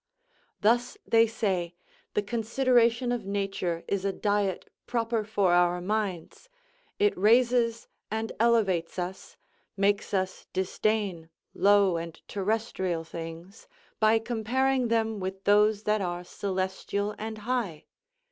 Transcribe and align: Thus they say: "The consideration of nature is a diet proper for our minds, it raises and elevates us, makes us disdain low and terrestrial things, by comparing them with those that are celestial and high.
Thus 0.61 0.97
they 1.05 1.27
say: 1.27 1.75
"The 2.15 2.23
consideration 2.23 3.11
of 3.11 3.23
nature 3.27 3.83
is 3.87 4.03
a 4.03 4.11
diet 4.11 4.67
proper 4.87 5.23
for 5.23 5.53
our 5.53 5.79
minds, 5.79 6.49
it 6.97 7.15
raises 7.15 7.87
and 8.09 8.31
elevates 8.39 8.97
us, 8.97 9.37
makes 9.77 10.11
us 10.11 10.47
disdain 10.53 11.29
low 11.53 11.97
and 11.97 12.19
terrestrial 12.27 13.03
things, 13.03 13.67
by 13.99 14.17
comparing 14.17 14.87
them 14.87 15.19
with 15.19 15.43
those 15.43 15.83
that 15.83 16.01
are 16.01 16.23
celestial 16.23 17.13
and 17.19 17.37
high. 17.45 17.85